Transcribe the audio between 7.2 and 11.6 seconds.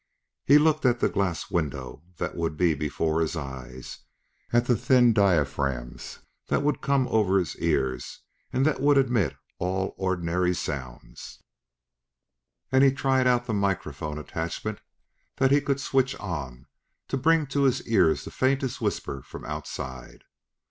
his ears and that would admit all ordinary sounds;